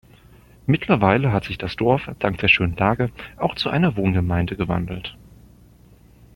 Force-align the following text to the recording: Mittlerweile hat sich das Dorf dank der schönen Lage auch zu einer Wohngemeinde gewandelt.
Mittlerweile 0.65 1.31
hat 1.31 1.43
sich 1.45 1.59
das 1.59 1.75
Dorf 1.75 2.09
dank 2.17 2.39
der 2.39 2.47
schönen 2.47 2.75
Lage 2.75 3.11
auch 3.37 3.53
zu 3.53 3.69
einer 3.69 3.95
Wohngemeinde 3.95 4.55
gewandelt. 4.55 5.15